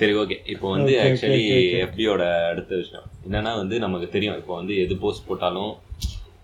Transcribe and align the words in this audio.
சரி 0.00 0.14
ஓகே 0.20 0.36
இப்போ 0.52 0.66
வந்து 0.74 0.92
ஆக்சுவலி 1.04 1.40
எஃபியோட 1.84 2.22
அடுத்த 2.52 2.72
விஷயம். 2.82 3.06
என்னன்னா 3.26 3.52
வந்து 3.62 3.76
நமக்கு 3.84 4.06
தெரியும். 4.14 4.38
இப்போ 4.42 4.52
வந்து 4.60 4.74
எது 4.84 4.94
போஸ்ட் 5.02 5.26
போட்டாலும் 5.28 5.72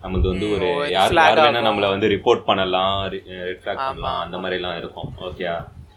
நமக்கு 0.04 0.26
வந்து 0.32 0.46
ஒரு 0.56 0.66
யார் 0.94 1.14
யார் 1.18 1.40
வேணா 1.44 1.62
நம்மள 1.68 1.86
வந்து 1.94 2.08
ரிப்போர்ட் 2.14 2.42
பண்ணலாம் 2.48 2.96
ரிஃப்ளாக்ட் 3.14 3.86
பண்ணலாம் 3.88 4.20
அந்த 4.24 4.36
மாதிரி 4.42 4.58
எல்லாம் 4.60 4.78
இருக்கும். 4.82 5.08
ஓகே 5.28 5.46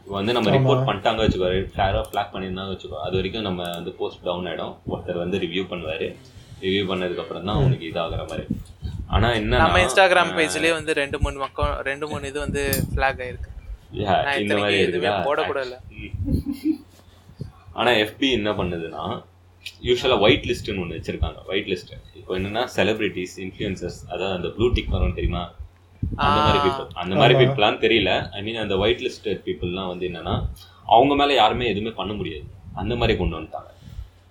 இப்போ 0.01 0.15
வந்து 0.19 0.35
நம்ம 0.37 0.51
ரிப்போர்ட் 0.55 0.85
பண்ணிட்டாங்க 0.87 1.21
வச்சுக்கோ 1.23 1.49
ஃபிளாரோ 1.73 1.99
ஃபிளாக் 2.09 2.31
பண்ணியிருந்தாங்க 2.35 2.71
வச்சுக்கோ 2.75 2.99
அது 3.05 3.15
வரைக்கும் 3.19 3.47
நம்ம 3.49 3.67
வந்து 3.77 3.91
போஸ்ட் 3.99 4.23
டவுன் 4.27 4.47
ஆயிடும். 4.51 4.73
ஒருத்தர் 4.91 5.23
வந்து 5.23 5.39
ரிவ்யூ 5.45 5.63
பண்ணுவாரு. 5.71 6.07
ரிவ்யூ 6.65 6.83
பண்ணதுக்கு 6.91 7.23
அப்புறம் 7.23 7.45
தான் 7.47 7.59
அவனுக்கு 7.59 7.85
இதாகிற 7.91 8.23
மாதிரி. 8.31 8.45
ஆனா 9.15 9.27
என்ன 9.41 9.59
நம்ம 9.63 9.79
இன்ஸ்டாகிராம் 9.85 10.33
பேஜ்லயே 10.39 10.73
வந்து 10.79 10.93
ரெண்டு 11.01 11.19
மூணு 11.25 11.37
மக்கள் 11.45 11.71
ரெண்டு 11.89 12.07
மூணு 12.11 12.23
இது 12.31 12.39
வந்து 12.45 12.63
ஃபிளாக் 12.91 13.21
ஆயிருக்கு. 13.25 13.49
இந்த 14.43 14.55
மாதிரி 14.61 14.81
இத்தனைக்கு 14.83 15.17
எதுவுமே 17.79 17.91
இருக்குதா 17.91 18.03
போடக்கூட 18.03 18.03
இல்ல 18.03 18.03
ஆனா 18.03 18.03
எஃபி 18.03 18.29
என்ன 18.37 18.51
பண்ணுதுன்னா 18.59 19.03
யூஸ்வலா 19.87 20.17
ஒயிட் 20.25 20.45
லிஸ்ட்னு 20.49 20.81
ஒன்று 20.83 20.97
வச்சிருக்காங்க. 20.97 21.39
ஒயிட் 21.51 21.69
லிஸ்ட் 21.71 21.91
இப்போ 22.19 22.33
என்னன்னா 22.39 22.61
செலிபிரிட்டிஸ் 22.75 23.35
இன்ஃப்ளூயன்சர்ஸ் 23.45 23.99
அதாவது 24.11 24.35
அந்த 24.35 24.49
ப்ளூ 24.57 24.67
டிக் 24.73 24.93
வரும் 24.95 25.17
தெரியுமா? 25.17 25.43
அந்த 26.25 26.39
மாதிரி 26.45 26.59
பீப்புள் 26.65 26.87
அந்த 27.01 27.13
மாதிரி 27.15 27.33
பீப்புளான்னு 27.39 27.79
தெரியல. 27.85 28.11
ஐ 28.31 28.41
மீன் 28.43 28.55
அந்த 28.55 28.77
ஒயிட் 28.77 29.03
லிஸ்டட் 29.05 29.41
பீப்புள்லாம் 29.47 29.87
வந்து 29.87 30.07
என்னன்னா 30.09 30.35
அவங்க 30.85 31.15
மேல 31.15 31.33
யாருமே 31.33 31.67
எதுவுமே 31.67 31.91
பண்ண 31.99 32.13
முடியாது. 32.13 32.47
அந்த 32.73 32.95
மாதிரி 32.95 33.17
கொண்டு 33.19 33.37
வந்துட்டாங்க. 33.37 33.69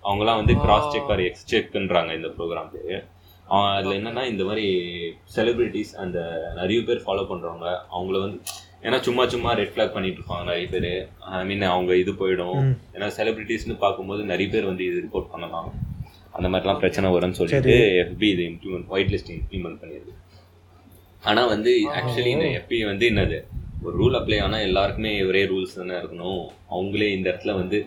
அவங்கலாம் 0.03 0.39
வந்து 0.41 0.55
கிராஸ் 0.65 0.91
செக் 0.93 1.11
ஆர் 1.13 1.19
எக்ஸ் 1.19 1.47
செக்ன்றாங்க 1.53 2.13
இந்த 2.15 2.27
ப்ரோக்ராம் 2.37 2.71
பேரு. 2.75 3.05
அதுல 3.57 3.93
என்னன்னா 3.99 4.23
இந்த 4.31 4.43
மாதிரி 4.47 4.65
செலிபிரிட்டிஸ் 5.35 5.93
அந்த 6.03 6.17
நிறைய 6.59 6.79
பேர் 6.87 7.05
ஃபாலோ 7.05 7.23
பண்றவங்க 7.31 7.67
அவங்கள 7.95 8.17
வந்து 8.25 8.39
ஏன்னா 8.85 8.97
சும்மா 9.05 9.23
சும்மா 9.33 9.51
ரெட் 9.59 9.71
ஃபிளாக் 9.73 9.95
பண்ணிட்டு 9.95 10.19
இருப்பாங்க 10.19 10.43
நிறைய 10.49 10.67
பேர். 10.73 10.89
ஐ 11.37 11.39
மீன் 11.49 11.63
அவங்க 11.75 11.91
இது 12.01 12.11
போயிடும். 12.19 12.59
ஏன்னா 12.95 13.07
செலிபிரிட்டிஸ்னு 13.17 13.75
பார்க்கும்போது 13.85 14.21
நிறைய 14.31 14.49
பேர் 14.53 14.69
வந்து 14.71 14.83
இது 14.89 14.97
ரிப்போர்ட் 15.05 15.31
பண்ணலாம். 15.33 15.69
அந்த 16.37 16.47
மாதிரிலாம் 16.51 16.81
பிரச்சனை 16.83 17.07
வரும்னு 17.15 17.37
சொல்லிட்டு 17.39 17.75
எஃபி 18.03 18.27
இது 18.35 18.43
இம்ப்ளிமெண்ட் 18.51 18.91
ஒயிட் 18.95 19.11
லிஸ்ட் 19.13 19.33
இம்ப்ளிமெண்ட் 19.37 19.81
பண்ணியிருக்கு 19.81 20.15
ஆனா 21.29 21.41
வந்து 21.53 21.71
ஆக்சுவலி 21.97 22.31
இந்த 22.35 22.47
எஃபி 22.59 22.77
வந்து 22.91 23.05
என்னது? 23.11 23.39
ஒரு 23.85 23.93
ரூல் 24.01 24.17
அப்ளை 24.19 24.37
ஆனா 24.45 24.57
எல்லாருக்குமே 24.67 25.11
ஒரே 25.29 25.41
ரூல்ஸ் 25.51 25.75
தானே 25.79 25.95
இருக்கணும். 26.01 26.41
அவங்களே 26.73 27.09
இந்த 27.17 27.27
இடத்துல 27.31 27.53
வந்து 27.61 27.77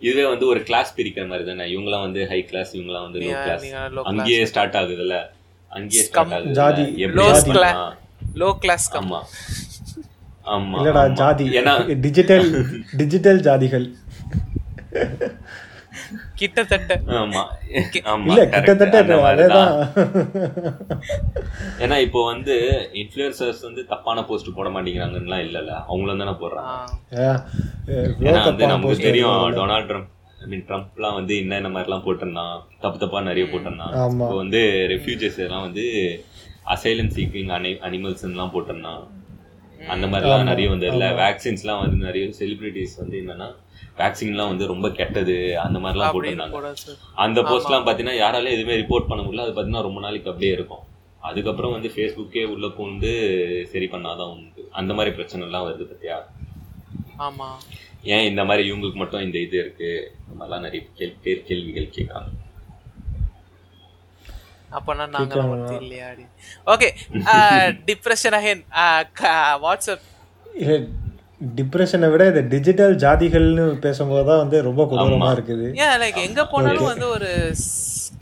இதுவே 0.00 0.26
வந்து 0.26 0.46
ஒரு 0.46 0.62
கிளாஸ் 0.62 0.94
பிரிக்கிற 0.96 1.28
மாதிரி 1.28 1.44
தானே? 1.44 1.64
இவங்கலாம் 1.74 2.00
வந்து 2.00 2.26
ஹை 2.28 2.42
கிளாஸ் 2.44 2.76
இவங்கலாம் 2.76 3.02
வந்து 3.02 3.20
லோ 3.20 3.34
கிளாஸ் 3.44 3.64
அங்கேயே 4.12 4.46
ஸ்டார்ட் 4.46 4.74
ஆகுதுல்ல? 4.74 5.16
அங்கேயே 5.72 6.02
ஸ்டார்ட் 6.02 6.32
ஆகுது 6.32 6.52
ஜாதி. 6.52 6.84
லோ 8.34 8.48
கிளாஸ் 8.58 8.86
ஆமா. 8.96 9.20
ஆமா 10.46 10.78
இல்லடா. 10.80 11.02
ஜாதி. 11.12 11.44
ஏன்னா 11.60 11.74
டிஜிட்டல் 12.00 12.48
டிஜிட்டல் 12.96 13.40
ஜாதிகள். 13.40 13.86
கிட்டத்தட்ட 16.36 16.92
ஆமா 17.18 17.42
ஆமா. 18.12 18.34
கிட்டத்தட்ட 18.52 18.96
அந்த 19.02 19.16
மாதிரிதான். 19.16 19.68
அதேதான் 19.72 21.02
ஏன்னா 21.82 21.96
இப்போ 21.98 22.20
வந்து 22.24 22.54
இன்ஃப்ளூயன்சர்ஸ் 22.94 23.62
வந்து 23.62 23.82
தப்பான 23.86 24.24
போஸ்ட் 24.24 24.56
போட 24.56 24.68
மாட்டேங்கிறாங்கன்னா 24.68 25.38
இல்லல்ல 25.44 25.72
அவங்களும் 25.84 26.18
தானே 26.18 26.34
போடுறாங்க 26.40 26.72
ஏன்னா 28.24 28.42
வந்து 28.44 28.66
நமக்கு 28.66 29.06
தெரியும். 29.06 29.38
டொனால்ட் 29.58 29.90
ட்ரம்ப் 29.90 30.10
ஐ 30.38 30.48
மீன் 30.48 30.64
ட்ரம்ப்லாம் 30.68 31.14
வந்து 31.14 31.34
என்னென்ன 31.38 31.68
மாதிரிலாம் 31.68 32.06
போட்டிருந்தான் 32.06 32.54
தப்பு 32.80 32.98
தப்பா 32.98 33.20
நிறைய 33.22 33.44
போட்டிருந்தான். 33.46 33.92
இப்போ 34.14 34.36
வந்து 34.36 34.60
ரெஃப்யூஜஸ் 34.92 35.38
எல்லாம் 35.38 35.62
வந்து 35.62 35.84
அசைலம் 36.66 37.12
சீக்கிங் 37.16 37.50
அனி 37.50 37.70
அனிமல்ஸ்லாம் 37.86 38.52
போட்டிருந்தான் 38.54 39.02
அந்த 39.88 40.06
மாதிரிலாம் 40.06 40.42
நிறைய 40.42 40.68
வந்து 40.68 40.86
இல்லை. 40.86 41.08
வேக்சின்ஸ்லாம் 41.10 41.80
வந்து 41.80 42.04
நிறைய 42.04 42.26
செலிபிரிட்டிஸ் 42.38 42.96
வந்து 42.96 43.20
என்னன்னா 43.20 43.54
வேக்சின்லாம் 43.98 44.48
வந்து 44.48 44.66
ரொம்ப 44.66 44.90
கெட்டது 44.90 45.58
அந்த 45.58 45.78
மாதிரிலாம் 45.78 46.12
போட்டிருந்தாங்க. 46.12 46.84
அந்த 47.14 47.42
போஸ்ட்லாம் 47.42 47.86
பார்த்தீங்கன்னா 47.88 48.14
யாராலையும் 48.14 48.50
எதுவுமே 48.50 48.76
ரிப்போர்ட் 48.76 49.08
பண்ண 49.08 49.24
முடியல. 49.24 49.48
அது 49.48 49.52
பார்த்தீங்கன்னா 49.52 49.82
ரொம்ப 49.82 50.00
நாளைக்கு 50.00 50.30
அப்படியே 50.30 50.52
இருக்கும். 50.52 50.92
அதுக்கப்புறம் 51.20 51.72
வந்து 51.72 51.88
ஃபேஸ்புக்கே 51.88 52.44
உள்ள 52.44 52.66
பூந்து 52.66 53.10
சரி 53.64 53.86
பண்ணாதான் 53.86 54.32
உண்டு. 54.32 54.68
அந்த 54.70 54.94
மாதிரி 54.94 55.14
பிரச்சனை 55.14 55.46
எல்லாம் 55.46 55.66
வருது 55.66 55.84
பத்தியா? 55.84 56.16
ஆமா. 57.18 57.46
ஏன் 58.02 58.28
இந்த 58.28 58.44
மாதிரி 58.44 58.72
இவங்களுக்கு 58.72 58.94
மட்டும் 58.94 59.20
இந்த 59.20 59.38
இது 59.38 59.58
இருக்கு? 59.58 60.12
இந்த 60.30 60.44
மாதிரிலாம் 60.44 60.60
நிறைய 60.60 60.86
கேள்வி 60.94 61.14
பேர் 61.22 61.42
கேள்விகள் 61.42 61.88
கேட்கறாங்க. 61.96 62.43
அப்பனா 64.78 65.04
நாங்க 65.16 65.34
ஒருத்தி 65.52 65.76
இல்லையா 65.84 66.08
ஓகே 66.74 66.88
டிப்ரெஷன் 67.90 68.36
அஹென் 68.40 68.62
வாட்ஸ்அப் 69.64 70.04
டிப்ரெஷனை 71.58 72.08
விட 72.12 72.24
இந்த 72.32 72.42
டிஜிட்டல் 72.52 72.94
ஜாதிகள்னு 73.04 73.64
பேசும்போது 73.86 74.24
தான் 74.28 74.40
வந்து 74.42 74.58
ரொம்ப 74.68 74.82
கொடூரமா 74.90 75.30
இருக்குது. 75.36 75.66
ஏன் 75.84 75.96
லைக் 76.02 76.18
எங்க 76.26 76.42
போனாலும் 76.52 76.90
வந்து 76.92 77.06
ஒரு 77.16 77.30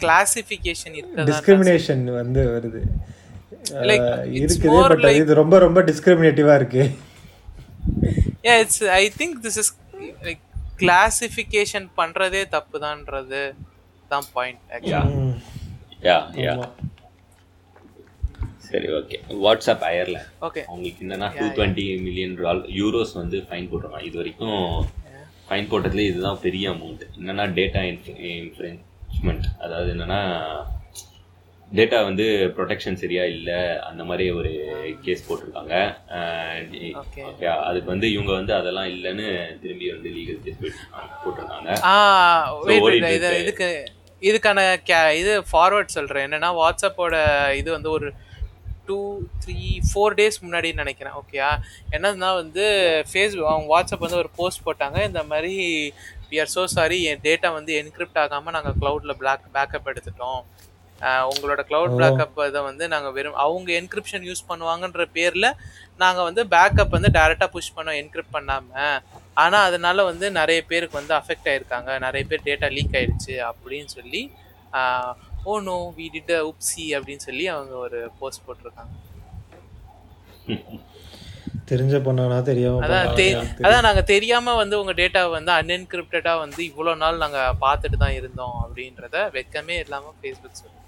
கிளாசிஃபிகேஷன் 0.02 0.94
இருக்கதா. 1.00 1.26
டிஸ்கிரிமினேஷன் 1.30 2.04
வந்து 2.20 2.42
வருது. 2.54 2.82
இருக்குது 3.80 4.88
பட் 4.92 5.08
இது 5.20 5.40
ரொம்ப 5.42 5.58
ரொம்ப 5.66 5.80
டிஸ்கிரிமினேட்டிவா 5.90 6.56
இருக்கு. 6.60 6.84
Yeah 8.46 8.56
it's 8.62 8.78
i 9.02 9.04
think 9.18 9.32
this 9.46 9.56
is 9.62 9.68
like 10.26 10.42
classification 10.80 11.86
பண்றதே 11.98 12.40
தப்புதான்றது 12.54 13.42
தான் 14.12 14.26
பாயிண்ட் 14.36 14.62
ஆக்சுவலி 14.76 15.12
யா 16.02 16.16
யா. 16.38 16.54
சரி 18.66 18.88
ஓகே 18.98 19.16
வாட்ஸ்அப் 19.44 19.84
அயர்லாண்ட் 19.88 20.30
ஓகே 20.46 20.60
அவங்களுக்கு 20.68 21.02
என்னன்னா 21.04 21.28
டூ 21.34 21.46
டுவெண்ட்டி 21.56 21.84
மில்லியன் 22.04 22.36
டால் 22.38 22.62
யூரோஸ் 22.78 23.14
வந்து 23.18 23.38
ஃபைன் 23.46 23.68
போட்டிருக்காங்க 23.70 24.08
இது 24.08 24.20
வரைக்கும் 24.20 24.60
ஃபைன் 25.48 25.68
போட்டதுல 25.70 26.04
இதுதான் 26.08 26.42
பெரிய 26.44 26.66
அமௌண்ட் 26.72 27.02
என்னன்னா 27.16 27.44
டேட்டா 27.58 27.82
இன்ஃப்ரென்ச்மெண்ட் 27.90 29.48
அதாவது 29.64 29.90
என்னன்னா 29.94 30.20
டேட்டா 31.68 31.98
வந்து 32.06 32.24
ப்ரொடெக்ஷன் 32.56 32.98
சரியா 33.02 33.22
இல்லை 33.34 33.58
அந்த 33.86 34.02
மாதிரி 34.04 34.24
ஒரு 34.38 34.50
கேஸ் 35.04 35.26
போட்டிருக்காங்க. 35.28 35.74
ஓகே 37.26 37.46
அதுக்கு 37.62 37.88
வந்து 37.90 38.08
இவங்க 38.14 38.32
வந்து 38.32 38.52
அதெல்லாம் 38.58 38.90
இல்லைன்னு 38.94 39.28
திரும்பி 39.62 39.88
வந்து 39.92 40.10
லீகல் 40.16 40.42
கேஸ் 40.46 40.82
போட்டிருக்காங்க 41.22 41.70
ஆ 41.86 41.94
இதுக்கான 44.22 44.60
கே- 44.88 45.14
இது 45.14 45.32
ஃபார்வர்ட் 45.52 45.96
சொல்றேன். 45.96 46.30
என்னன்னா 46.30 46.50
வாட்ஸ்அப்போட 46.60 47.14
இது 47.54 47.70
வந்து 47.70 47.90
ஒரு 47.90 48.08
டூ 48.86 48.98
த்ரீ 49.42 49.58
ஃபோர் 49.88 50.14
டேஸ் 50.18 50.38
முன்னாடி 50.44 50.74
நினைக்கிறேன். 50.74 51.12
ஓகேயா 51.12 51.50
என்னன்னா 51.90 52.34
வந்து 52.34 52.64
ஃபேஸ்புக் 53.12 53.50
அவங்க 53.52 53.68
வாட்ஸ்அப் 53.74 54.04
வந்து 54.06 54.16
ஒரு 54.16 54.30
போஸ்ட் 54.30 54.66
போட்டாங்க. 54.66 55.06
இந்த 55.06 55.22
மாதிரி 55.24 55.54
வி 56.30 56.40
ஆர் 56.40 56.50
ஸோ 56.54 56.64
சாரி 56.64 57.02
என் 57.02 57.20
டேட்டா 57.20 57.52
வந்து 57.52 57.72
என்கிரிப்ட் 57.74 58.18
ஆகாமல் 58.18 58.52
நாங்கள் 58.52 58.76
க்ளவுடில் 58.80 59.18
பிளாக் 59.18 59.48
பேக்கப் 59.54 59.90
எடுத்துட்டோம். 59.90 60.42
உங்களோட 61.30 61.60
க்ளவுட் 61.68 61.94
பேக்கப் 62.00 62.46
இதை 62.46 62.60
வந்து 62.62 62.88
நாங்கள் 62.88 63.12
வெறும் 63.12 63.38
அவங்க 63.44 63.72
என்கிரிப்ஷன் 63.72 64.26
யூஸ் 64.28 64.48
பண்ணுவாங்கன்ற 64.48 65.04
பேரில் 65.12 65.48
நாங்கள் 65.96 66.24
வந்து 66.24 66.44
பேக்கப் 66.44 66.88
வந்து 66.88 67.10
டேரெக்டாக 67.18 67.46
புஷ் 67.46 67.72
பண்ணோம் 67.76 67.98
என்கிரிப்ட் 68.00 68.30
பண்ணாமல் 68.30 69.00
ஆனால் 69.36 69.66
அதனால 69.68 70.04
வந்து 70.10 70.26
நிறைய 70.38 70.60
பேருக்கு 70.70 71.00
வந்து 71.00 71.14
அஃபெக்ட் 71.18 71.48
ஆயிருக்காங்க. 71.52 71.90
நிறைய 72.04 72.22
பேர் 72.30 72.46
டேட்டா 72.48 72.68
லீக் 72.76 72.96
ஆயிடுச்சு 72.98 73.34
அப்படின்னு 73.50 73.90
சொல்லி 73.98 74.22
oh 75.44 75.54
no 75.68 75.76
we 75.96 76.06
did 76.14 76.32
oopsie 76.50 76.84
அப்படின்னு 76.96 77.24
சொல்லி 77.28 77.46
அவங்க 77.54 77.74
ஒரு 77.86 77.98
போஸ்ட் 78.20 78.44
போட்டிருக்காங்க. 78.46 78.92
தெரிஞ்ச 81.70 81.96
பொண்ணா 82.06 82.38
தெரியாம 82.48 82.80
அதான் 82.86 83.08
அதான் 83.66 83.86
நாங்கள் 83.86 84.08
தெரியாமல் 84.12 84.58
வந்து 84.60 84.78
உங்கள் 84.80 84.98
டேட்டாவை 85.00 85.30
வந்து 85.36 85.52
அன்என்கிரிப்டடாக 85.58 86.42
வந்து 86.44 86.60
இவ்வளோ 86.70 86.94
நாள் 87.02 87.22
நாங்கள் 87.24 87.58
பார்த்துட்டு 87.64 87.98
தான் 88.04 88.16
இருந்தோம் 88.20 88.56
அப்படின்றத 88.64 89.18
வெக்கமே 89.36 89.76
இல்லாமல் 89.84 90.16
ஃபேஸ்புக் 90.20 90.60
சொல்லு 90.62 90.78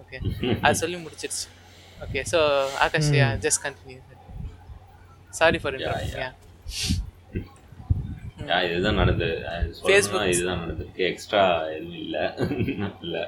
ஓகே 0.00 0.18
அது 0.64 0.80
சொல்லி 0.82 0.98
முடிச்சிருச்சு. 1.04 1.46
Okay 2.04 2.22
so 2.32 2.40
Akash 2.84 3.10
just 3.46 3.62
continue 3.64 4.00
sorry 5.40 5.58
for 5.62 5.78
yeah. 5.84 6.32
Yeah, 8.48 8.58
இதுதான் 8.66 8.94
நடந்தது. 8.94 9.34
Facebook. 9.86 10.24
இதுதான் 10.32 10.60
நடந்திருக்கு 10.62 11.02
எக்ஸ்ட்ரா 11.08 11.42
எதுவும் 11.68 11.98
இல்லை. 12.02 12.24
இல்லை. 13.04 13.24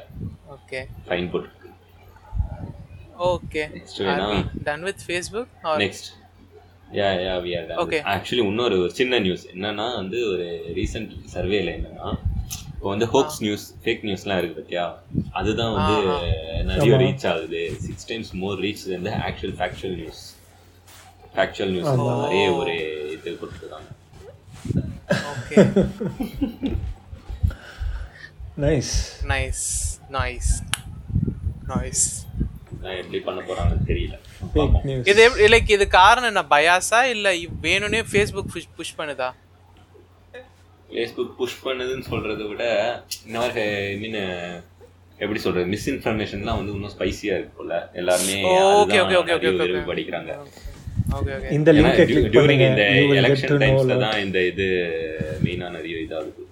ஓகே 0.54 0.80
ஃபைன் 1.08 1.28
போட்டிருக்கு. 1.32 1.54
Okay? 3.28 3.62
Done 4.64 4.82
with 4.82 5.04
Facebook 5.06 5.52
or 5.64 5.80
next 5.84 6.08
yeah 6.92 7.08
yeah 7.22 7.34
we 7.44 7.52
are 7.58 7.72
Okay. 7.84 8.00
Actually 8.12 8.44
இன்னொரு 8.46 8.76
ஒரு 8.78 8.92
சின்ன 8.92 9.18
நியூஸ் 9.18 9.44
என்னன்னா 9.52 9.86
வந்து 9.96 10.18
ஒரு 10.28 10.46
ரீசெண்ட் 10.76 11.12
சர்வேல 11.34 11.74
என்னன்னா 11.78 12.10
இப்போ 12.72 12.88
வந்து 12.88 13.06
ஹோக்ஸ் 13.06 13.40
நியூஸ் 13.42 13.64
ஃபேக் 13.82 14.04
நியூஸ்லாம் 14.04 14.38
இருக்கு 14.38 14.58
பத்தியா? 14.60 14.84
அதுதான் 15.32 15.72
வந்து 15.76 15.94
நிறைய 16.68 16.96
ரீச் 17.02 17.26
ஆகுது. 17.26 17.62
சிக்ஸ் 17.86 18.08
டைம்ஸ் 18.08 18.30
மோர் 18.36 18.60
ரீச் 18.60 18.84
வந்து 18.92 19.12
actual 19.26 19.56
factual 19.58 19.96
news 19.96 20.22
factual 21.34 21.72
news 21.72 21.90
நிறைய 22.22 22.44
ஒரு 22.60 22.74
இது 23.14 23.38
கொடுத்துருக்காங்க 23.40 23.88
nice 28.64 28.94
nice 29.32 29.64
nice 30.16 30.52
nice 31.70 32.08
noise 32.80 33.00
எப்படி 33.02 33.20
பண்ண 33.26 33.40
போறாங்கன்னு 33.48 33.88
தெரியல. 33.90 34.16
இது 35.74 35.84
காரணம் 36.00 36.30
என்ன? 36.32 36.42
பயாஸா 36.54 37.00
இல்ல 37.14 37.32
வேணும்னே 37.66 38.00
ஃபேஸ்புக் 38.10 38.52
புஷ் 38.78 38.96
பண்ணுதா? 39.00 39.28
ஃபேஸ்புக் 40.90 41.34
புஷ் 41.38 41.58
பண்ணுதுன்னு 41.66 42.08
சொல்கிறத 42.12 42.42
விட 42.50 42.64
இந்த 43.26 43.36
மாதிரி 43.38 43.64
நின்று 44.02 44.24
எப்படி 45.24 45.40
சொல்கிறது 45.44 45.70
மிஸ்இன்ஃபர்மேஷன்லாம் 45.74 46.58
வந்து 46.60 46.74
இன்னும் 46.76 46.94
ஸ்பைஸியாக 46.96 47.40
இருக்கும்ல. 47.40 47.76
எல்லாருமே 48.00 48.36
oh, 48.50 48.84
படிக்கிறாங்க. 49.92 50.32
இந்த 51.56 51.70
லிங்க் 51.76 52.00
கிளிக் 52.10 52.34
பண்ணுங்க. 52.34 52.64
இந்த 52.70 52.84
எலெக்ஷன் 53.20 53.60
டைம்ல 53.62 53.96
தான் 54.04 54.18
இந்த 54.24 54.38
இது 54.50 54.66
மெயினா 55.44 55.68
நிறைய 55.76 55.96
இதாகுது. 56.06 56.42